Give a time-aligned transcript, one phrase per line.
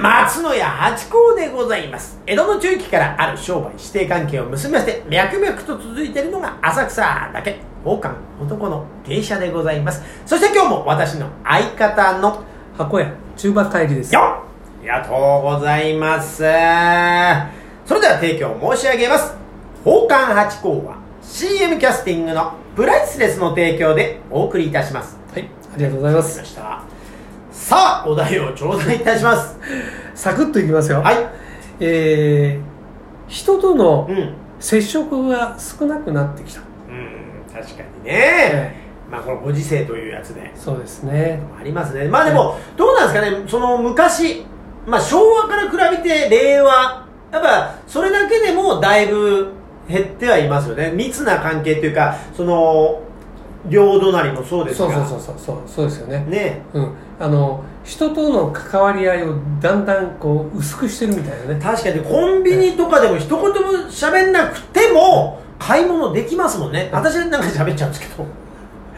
[0.00, 2.18] 松野屋八甲でございます。
[2.26, 7.58] 江戸の中期からある商売指定関係を結びまして脈々と続いているのが浅草だけ。
[7.84, 10.02] 宝冠男の芸者でございます。
[10.24, 12.42] そして今日も私の相方の
[12.78, 14.14] 箱屋中馬帰りです。
[14.14, 14.42] よあ
[14.80, 16.36] りがとうございます。
[16.38, 19.34] それでは提供申し上げます。
[19.84, 25.18] 宝冠八甲は CM キャスティングのプライスレスの提供でお送りいたします。
[25.34, 26.42] はいありがとうございます。
[26.42, 26.89] した
[27.70, 29.56] さあお題を頂戴いたします。
[30.16, 31.02] サクッといきますよ。
[31.02, 31.16] はい。
[31.78, 34.34] えー、人とのうん。
[34.58, 38.74] 接触が少なくなってきた、うん確かにね、
[39.08, 40.50] まあこのご時世というやつで。
[40.56, 41.40] そうですね。
[41.60, 42.08] ありますね。
[42.08, 43.44] まあでもどうなんですかね？
[43.48, 44.44] その昔
[44.84, 49.52] まあ昭和から比べて令和やっぱそれだけでもだいぶ
[49.88, 50.90] 減ってはいますよね。
[50.90, 53.00] 密な関係というかその
[53.68, 55.06] 両隣もそうですそうが。
[55.06, 56.24] そうそうそうそうそうですよね。
[56.28, 56.62] ね。
[56.72, 56.92] うん。
[57.18, 61.60] あの人との関わり合いをだんだんこう薄くしてるみたいなね。
[61.60, 63.50] 確かにコンビニとかでも一言も
[63.90, 66.88] 喋んなくても買い物できますもんね。
[66.92, 68.26] 私なんか喋っちゃうんですけど。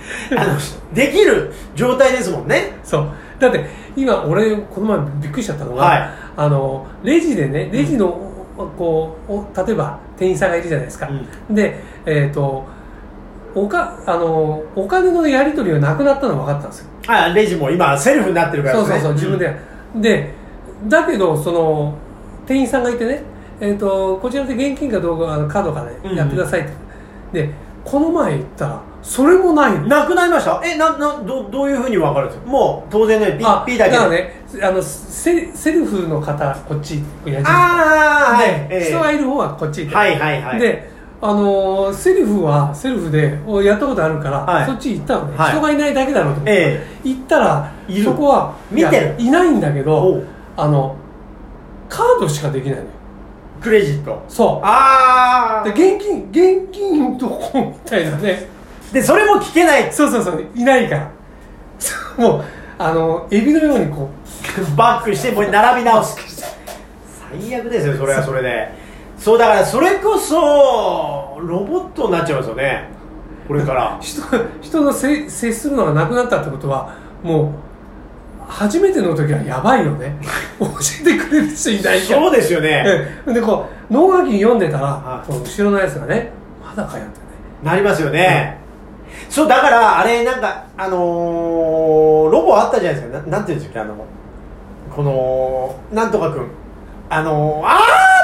[0.36, 0.58] あの
[0.92, 2.78] できる状態ですもんね。
[2.84, 3.08] そう。
[3.38, 3.64] だって
[3.96, 6.10] 今俺この前びっくりしちゃったのが、はい。
[6.36, 11.10] あのレジでねレジの、こうお例えば店員さんがいるじゃないですか、
[11.50, 12.64] でえっ、と
[13.54, 16.86] おかあのお金のやり取りがなくなったのが分かったんですよ。
[17.08, 19.54] あレジも今セルフになってるからそうそうそう自分で、
[19.96, 20.30] で
[20.86, 21.94] だけどその
[22.46, 23.22] 店員さんがいてね、
[23.60, 26.64] えー、とこちらで現金かどうかあのカードかうんでやってくださいっ
[27.32, 27.50] て、で
[27.84, 29.86] この前行ったらそれもないの。
[29.88, 30.62] なくなりました？
[30.64, 32.46] えななどどういうふうに分かるんですか？
[32.48, 40.60] もう当然ねピあッピーだけからねあのセセルフの方こっち矢印ああはい、人がいる方はこっちはいはいはい。
[40.60, 40.91] で
[41.24, 44.66] あのーセルフはセルフでおやったことあるから、はい。
[44.66, 45.52] そっち行ったのね、はい。
[45.52, 47.72] 人がいないだけだろうと思って、え行ったら
[48.04, 49.14] そこは見てる。
[49.18, 50.26] いないんだけおどう。
[50.56, 50.96] あの
[51.88, 52.88] カードしかできないのよ。
[53.60, 54.24] クレジット。
[54.28, 54.60] そう。
[54.64, 58.48] ああで現金現金どこみたいなね。
[58.92, 59.92] でそれも聞けない。
[59.92, 60.44] そうそうそう。
[60.56, 61.10] いないから。
[62.18, 62.44] もう
[62.78, 64.10] あのエビのようにこ
[64.76, 66.16] バックしてもう並び直す。
[67.30, 68.81] 最悪ですよそれはそれで
[69.22, 72.88] そうだからそれこそロボットになっちゃいますよね。
[73.46, 73.96] これから。
[74.00, 74.20] う人
[74.60, 80.16] 人のせ接するのがなくなったってことはもう初めての時はやばいよね。
[80.58, 80.66] 教
[81.02, 82.82] えてくれる人いないからそうですよね。
[82.84, 83.32] ええ。
[83.34, 85.26] でこう脳書き読んでたら、はい。
[85.28, 87.26] この後ろのやつがねまだかよってね。
[87.62, 88.58] なりますよね、
[89.28, 93.18] そうだからあれなんかあのーロボあったじゃないですか。
[93.20, 93.94] ななんていうんですかあの
[94.90, 96.48] このなんとかくん。
[97.08, 97.70] あのー、あ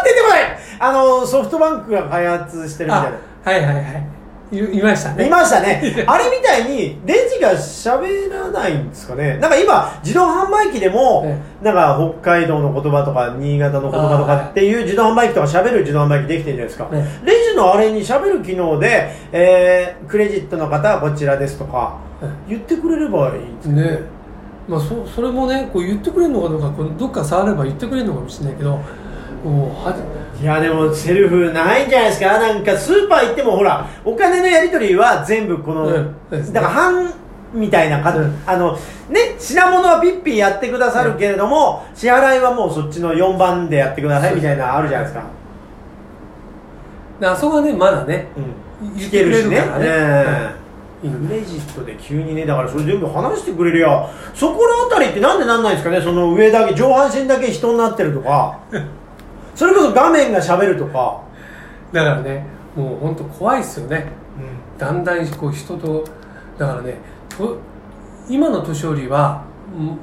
[0.03, 3.19] ー出てこないあのーソフトバンクが開発してるみたいな。
[3.45, 4.19] あはいはいはい。
[4.51, 5.25] いいましたね。
[5.25, 5.83] 見ましたね。
[6.07, 9.37] あれみたいにレジが喋らないんですかね。
[9.41, 21.97] なんか今自動販売機でも、えなんか北海道の言葉とか新潟の言葉とかっていう自動販売機とか喋る自動販売機できてるじゃないですか、えレジのあれに喋る機能で、えークレジットの方はこちらですとか
[22.49, 24.19] 言ってくれればいいんですけどね。
[24.67, 28.79] まあ、そそれもねこう言ってくれるのかどうかこうどっか触れば言ってくれるのかもしれないけど
[29.45, 29.95] もうは
[30.41, 32.39] いやでもセルフないんじゃないですか？
[32.39, 36.41] なんかスーパー行ってもほらお金のやり取りは全部この、うんね。
[36.53, 37.13] だから半
[37.53, 38.43] みたいなか、うん。
[38.47, 38.77] あの
[39.09, 45.25] ね品物はピッピーやってくださるけれども、支払いはもうそっちの4番でやってくださいみたいなのあるじゃないですか、
[47.21, 48.29] であそこはねまだね
[48.81, 49.57] うん、聞言ってくけるしね。
[49.57, 50.69] れるからね
[51.01, 56.01] クレジットで急にねだからそれ全部話してくれるよそこのあたりってなんでなんないんですかね？
[56.03, 58.59] その上だけ上半身だけ人になってるとか
[59.59, 61.21] それこそ画面がしゃべるとか、
[61.93, 62.47] だからね
[62.77, 64.07] もう本当怖いですよね。
[64.79, 66.05] だんだんこう人と
[66.57, 66.99] だからね
[67.29, 67.59] と
[68.29, 69.43] 今の年寄りは
[69.77, 69.99] うん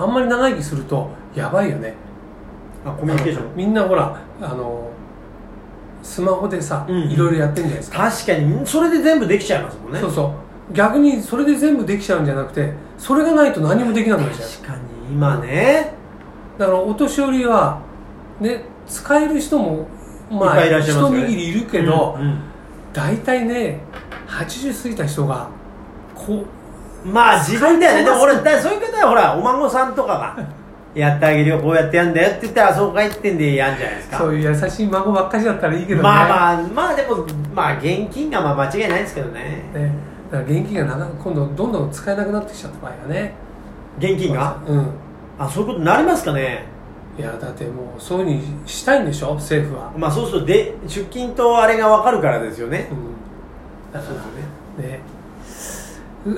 [0.00, 1.94] あんまり長生きするとやばいよね。
[2.86, 3.56] あコミュニケーション。
[3.56, 4.90] みんなほらあの
[6.04, 7.10] スマホでさ、うん。
[7.10, 9.98] いろいろやってるんじゃないですか、確かにそれで全部できちゃいますもんね。
[9.98, 10.32] そうそ
[10.70, 10.72] う。
[10.72, 14.48] 逆にそれで全部できちゃうんじゃなくてそれがないと何もできなくなっちゃう。
[14.48, 15.94] 確かに今ね。
[16.58, 17.82] だからお年寄りは
[18.40, 19.86] ね使える人も
[20.30, 21.26] まあいっぱいいらっしゃいますよね。
[21.26, 22.40] 一握りいるけど、うん
[22.92, 23.80] 大体ね
[24.28, 25.48] 80過ぎた人が
[26.14, 26.44] こ
[27.04, 28.04] うんまあ自分だよね。
[28.04, 30.46] でも俺だそういう方はほらお孫さんとかが
[30.94, 31.58] やってあげるよ。
[31.58, 34.16] こうやってやんだよって言ったらそうかいってんでやんじゃないですか。
[34.18, 36.02] うそういう優しい孫ばっかりだったらいいけどね。
[36.02, 39.70] まあまあまあでもまあ現金がまあ間違いないですけどね。
[39.72, 39.90] ね、
[40.30, 43.32] だから現金がなか今度どんどん使えなくなってきちゃった場合はね。
[43.98, 44.58] 現金が？
[44.68, 44.86] うん。
[45.38, 46.66] あそういうことになりますかね
[47.18, 48.32] いやだってもうそういうふう
[48.62, 49.34] にしたいんでしょ？
[49.34, 52.88] 政府は、まあそうするとで出勤とあれが分かるからですよね。
[52.90, 54.06] うん、だか
[54.78, 54.88] らね。
[54.88, 55.00] ね。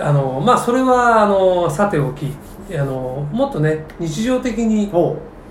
[0.02, 2.32] あのまあそれはあのさておき
[2.72, 4.90] あのもっとね日常的に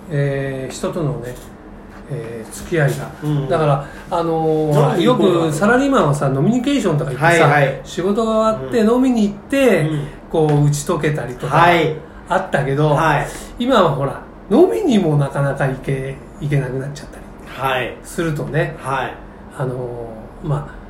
[0.10, 1.36] えー人とのね、
[2.12, 7.81] えー付き合いが、うんだから、あのよくサラリーマンはさ飲みニケーションとか言ってさ、はいはい。
[7.86, 10.08] 仕事が終わって飲みに行って、うん。
[10.30, 11.96] こう打ち解けたりとかはい。
[12.28, 13.28] あったけど、はい。
[13.60, 17.24] 今はほら飲みにもなかなか行け行けなくなっちゃったり。
[17.48, 17.95] はい。
[18.04, 19.13] するとねはい。
[19.57, 20.84] あのーまあ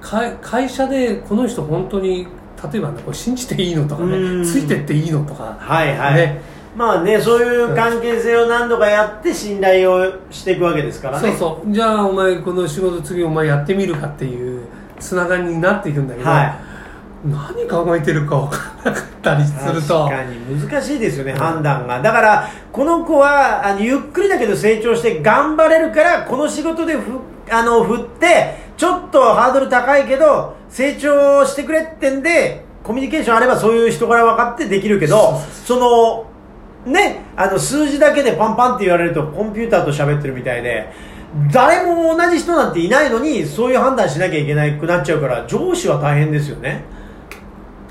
[0.00, 2.26] 会会社でこの人本当に
[2.72, 4.42] 例えばねこれ信じていいのとかうん。
[4.42, 6.40] ねついてっていいのとかはいはい、ね。
[6.76, 11.30] まあねそういう関係性を何度かやって信頼をしていくわけですからね。
[11.30, 11.72] そうそう。
[11.72, 14.62] じゃあお前この仕事次お前やってみるかっていう
[14.98, 16.67] つながりになっていくんだけど、はい
[17.24, 20.04] 何考えてるか分からなかったりすると。
[20.04, 22.00] 確かに難しいですよね、判断が。
[22.00, 27.18] だからこの子はあのゆっくりだけど成長して頑張れるからこの仕事でふ
[27.50, 40.92] あの振ってちょっとハードル高いけど成長してくれってんでコミュニケーションあればそういう人柄分かってできるけどそのねあの数字だけでパンパンって言われるとコンピューターと喋ってるみたいで
[41.52, 46.84] 誰も同じ人なんていないのにそういう判断しなきゃいけなくなっちゃうから上司は大変ですよね。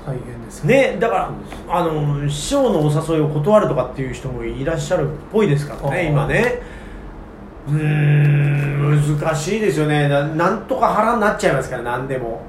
[0.08, 1.30] 大変ですねね、だから
[1.68, 6.62] あの師匠のお誘いを断るとかっていう人もいらっしゃるっぽいですからあね今ね。
[7.68, 10.08] うーん難しいですよね。
[10.08, 12.40] ななんとか腹になっちゃいますから何でも。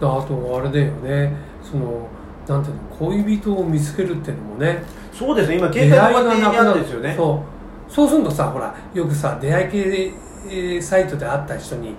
[0.00, 1.32] とあれだよね。
[1.62, 2.06] その
[2.46, 2.82] なんていうの
[3.24, 4.82] 恋人を見つけるっていうのもね。
[5.12, 5.56] そうですね。
[5.56, 7.42] 今携帯のがなくなるやつですよねそ
[7.88, 7.92] う。
[7.92, 10.12] そうするとさほらよくさ出会い系
[10.46, 11.94] えーサイトで会った人に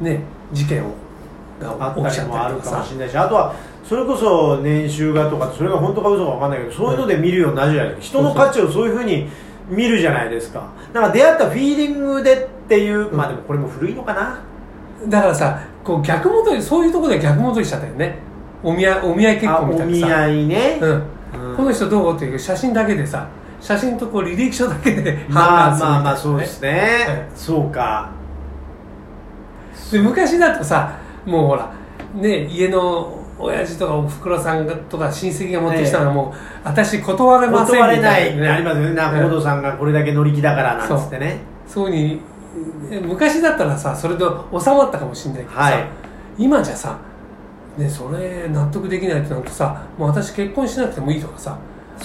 [0.00, 0.20] ね
[0.52, 0.92] 事件を
[1.60, 2.70] あが起きちゃっったりとかさ。
[2.70, 3.54] るかもしれないしあとは
[3.84, 8.18] それこそ年収がとかそれが本当か嘘か分かんないけどそういうので見るようになるじゃないですか。
[8.18, 9.28] 人の価値をそういうふうに
[9.68, 10.68] 見るじゃないですか。
[10.92, 14.40] だから出会ったフィーリングでっていう、まあでもこれも古いのかな。
[15.08, 18.18] だからさこう逆戻りそういうところで逆戻りしちゃったよね。
[18.62, 20.18] お見合いお見合い結あ婚みたお見いなさ。
[20.22, 20.90] 合いね、うん。
[21.50, 21.56] うん。
[21.56, 23.28] この人どうっていう写真だけでさ
[23.60, 26.70] 写真とこう履歴書だけでまあ判断するみたいなまあまあそうですね、
[27.08, 27.28] はい。
[27.34, 28.10] そうか。
[29.92, 31.72] で昔だとさもうほら
[32.14, 38.02] ね家の親父とかおふくろさんがとか親戚が持ってきたらもう、私断れませんみ断れな。
[38.02, 38.48] たいな、い。
[38.48, 38.94] ありますよね。
[38.94, 41.38] 中本さんがこれだけ乗り気だからなんつってね。
[41.66, 41.90] そう。
[41.90, 42.20] に
[42.90, 45.86] え昔だったらさそれで収まったかもしれないけどさ、はい。
[46.38, 46.98] 今じゃさ
[47.76, 51.56] ね、それ納得できないってなるとさもう私結婚しなくてもいいとかさ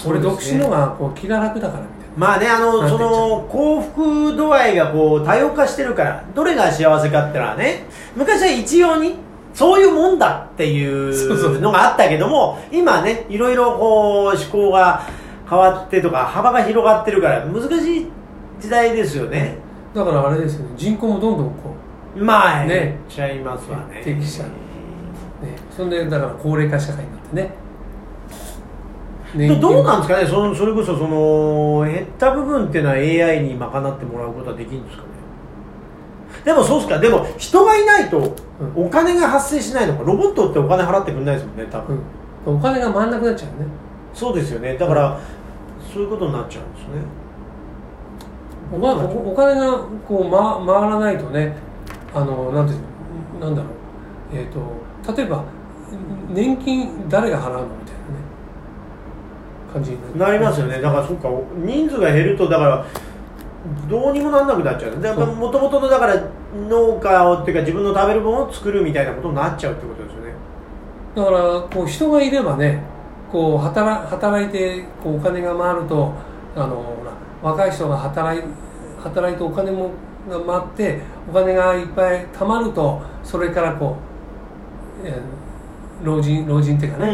[0.06, 2.04] 俺独身のがこう気が楽だからみたいな。
[2.16, 9.16] まあねあのその幸福度合いがこう多様化してるからどれが幸せかってのはね昔は一様に
[9.54, 10.84] そういうもんだってい
[11.14, 15.06] そうのがあったけども今ねいろいろこう思考が
[15.48, 18.06] 変わってとか幅が広がってるから難しい
[18.60, 19.58] 時代ですよね。
[19.94, 20.74] だからあれですよね。
[20.76, 21.74] 人口もどんどんこ
[22.16, 24.02] まあねねちゃいますわね。
[24.04, 24.48] 減ってきちゃう。
[24.48, 25.56] うね。
[25.70, 27.54] そんでだから高齢化社会になってね。
[29.36, 30.26] でどうなんですかね？
[30.26, 35.08] そのそれこそその減った部分っていうのは AI に賄ってもらうことはできるんですかね？
[36.44, 36.98] でもそうっすか。
[36.98, 38.86] でも人がいないとうん。
[38.86, 40.04] お金が発生しないのか。
[40.04, 41.98] ロボットってお金払ってくれないですもんね多分、
[42.46, 43.66] うん、お金が回んなくなっちゃうね。
[44.12, 44.76] そうですよね。
[44.76, 45.18] だから、
[45.92, 47.24] そういうことになっちゃうんですね。
[48.72, 51.54] おまおお金がこう、ま、回らないとね
[52.14, 52.80] あのなんていう
[53.40, 53.72] のなんだろう。
[54.32, 55.44] えっ、と例えば
[56.30, 58.34] 年金誰が払うのみたいなね。
[59.72, 60.80] 感じになりますよね。
[60.80, 62.86] だからそっか人数が減るとだから
[63.88, 65.26] どうにもなんなくなっちゃう。
[65.26, 66.14] もともとのだから
[66.68, 70.34] 農家をっていうか自分の食べるものを作るみたいなことになっちゃうってことですよね。
[71.16, 72.82] だからこう人がいればね
[73.32, 76.12] こう働働いてこうお金が回ると
[76.54, 76.94] あの
[77.42, 78.42] 若い人が働い
[79.02, 79.90] 働いてお金も
[80.28, 83.96] が回ってお金がいっぱい貯まるとそれからこ
[85.02, 85.14] う、えー
[86.02, 87.06] 老人老人っていうかね、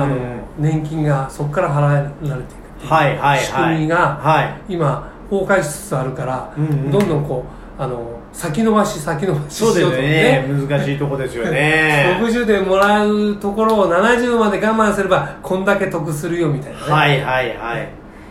[0.00, 0.16] あの
[0.58, 3.38] 年金がそこから払えられていくっていうはいはいはい。
[3.40, 4.62] 仕組みがはい。
[4.68, 6.90] 今崩壊しつつあるから、うんうん。
[6.90, 7.44] どんどんこ
[7.78, 10.46] うあの先延ばし先延ばししよそううですとね。
[10.68, 12.18] 難しいとこですよね。
[12.22, 17.88] 60でもらうところを70まで我慢すればこんだけ得するよみたいなね、はいはいはい。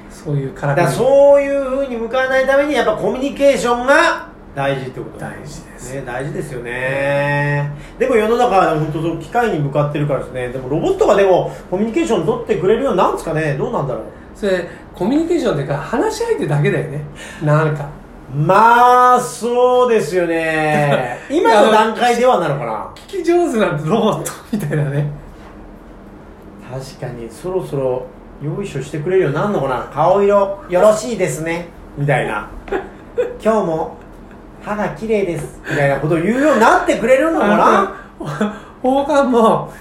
[0.10, 5.96] そういうからだそういうふうに向かわないためにやっぱコミュニケーションが大事ってこと大事です。
[5.96, 7.72] ね大事ですよね。
[7.98, 10.50] でも世の中は本当そう機械に向かってるからですね。
[10.50, 13.56] でもロボットがでもコミュニケーション取ってくれるようになるんですかね。
[13.58, 14.04] どうなんだろう。
[14.36, 17.02] それコミュニケーションっていうか話し相手だけだよね。
[17.44, 17.90] なんか。
[18.34, 21.20] まあそうですよね。
[21.30, 22.88] 今の段階ではなのかな。
[22.96, 25.08] 聞き上手なロボットみたいなね。
[26.72, 28.06] 確かにそろそろ
[28.42, 29.90] よいしょしてくれるようになるのかな。
[29.94, 31.68] 顔色よろしいですね。
[31.98, 32.48] みたいな。
[33.44, 33.98] 今日も
[34.64, 35.60] 歯が綺麗です。
[35.70, 37.94] みたいなことを言うようになってくれるのかな
[38.82, 39.72] 放課も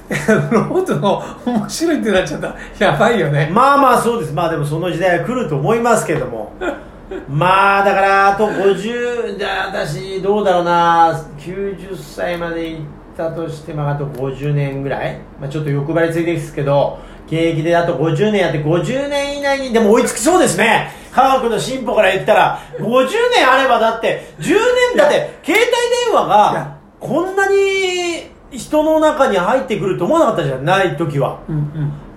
[0.52, 2.48] ロボットの面白いってなっちゃった。
[2.48, 3.48] らやばいよね。
[3.50, 4.32] まあまあそうです。
[4.34, 6.52] まあでもその時代は来ると思いますけども。
[7.28, 11.18] まあだからあと50じゃあ私どうだろうな。
[11.38, 12.82] 90歳まで行っ
[13.16, 20.92] たとしてまああと50年ぐらい、まあ、ちょっと欲張りついてですけど現役であと50年やって50年以内にでも追いつきそうですね。
[21.12, 22.60] 科学の進歩から言ったら。
[22.78, 24.50] 50年あればだって10
[24.90, 31.40] 年だって携帯電話いがやこんなに人の中に入ってくると思わなかったじゃない時は。
[31.48, 31.58] うんう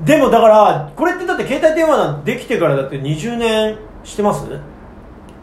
[0.02, 0.06] ん。
[0.06, 4.46] でもだからこれってだって携帯電話なんてできてからだって20年してます？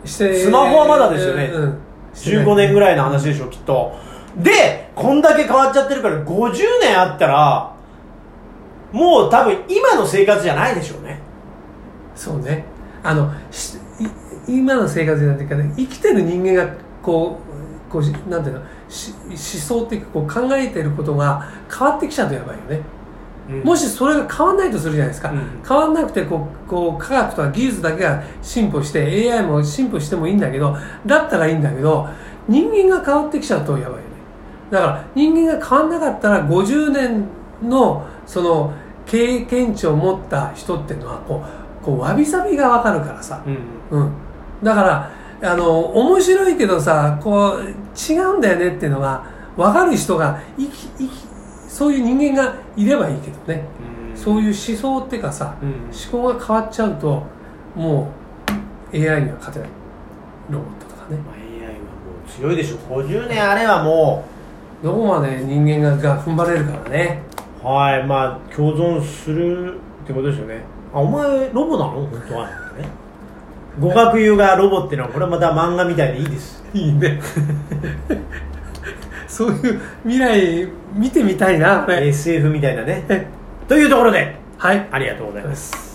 [0.05, 1.51] してスマホはまだですよね。
[1.53, 1.79] うん
[2.13, 2.45] してない。
[2.45, 3.93] 15年ぐらいの話でしょきっと。
[4.37, 7.77] でこんだけ変わっちゃってるから50年あったら
[8.93, 11.21] もう多分今の生活じゃないでしょうね。
[12.15, 12.65] そうね。
[13.03, 13.33] あの
[14.47, 17.50] 今の生活じゃないていうかね生きてる人間がこう
[17.91, 22.83] こうしなんていうのし思想っていうかこう考えてることが変わってきちゃうとやばいよね、
[23.65, 25.63] もしそれが変わんないとするじゃないですか、うん。
[25.67, 32.09] 変わんなくてこうこう科学とか技術だけが進歩して AI も進歩してもいいんだけどだったらいいんだけど
[32.49, 34.03] 人間が変わってきちゃうとやばいよね。
[34.71, 37.25] だから人間が変わんなかったら50年
[37.63, 38.73] のその
[39.05, 41.45] 経験値を持った人っていうのはこ
[41.83, 43.51] うこうわびさびがわかるからさ、う
[43.97, 43.99] ん。
[43.99, 44.13] うん、
[44.63, 45.11] だから
[45.43, 49.25] あの面白いけどさこう違うんだよねっていうのが
[49.57, 51.11] 分かる人が生き生き
[51.69, 53.65] そういう人間がいればいいけどね、
[54.15, 55.69] そういう思想っていうかさ、うん。
[55.91, 57.23] 思考が変わっちゃうと
[57.75, 58.09] も
[58.93, 59.69] う AI には勝てない。
[60.51, 61.17] ロボットとかね。
[61.19, 61.79] まあ AI はも
[62.27, 64.25] う強いでしょ50年あればも
[64.83, 67.23] どこまで人間がが踏ん張れるからね。
[67.63, 70.63] うはいまあ共存するってことですよね。
[70.93, 71.91] あお前ロボなの？
[71.91, 72.47] 本当は。
[72.47, 72.53] ね
[73.81, 76.63] 語学友がロボっていうのはこれまた漫画みたいでいいです。
[76.75, 77.21] いいね。
[79.27, 82.09] そういう未来見てみたいなこれ。
[82.09, 83.05] SF みたいなね。
[83.67, 84.89] というところではい。
[84.91, 85.90] ありがとうございます